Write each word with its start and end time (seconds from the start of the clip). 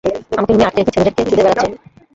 আমাকে 0.31 0.51
রুমে 0.51 0.65
আটকে 0.67 0.79
রেখে 0.79 0.91
ছেলেদেরকে 0.93 1.21
চুদে 1.23 1.43
বেড়াচ্ছে। 1.45 1.67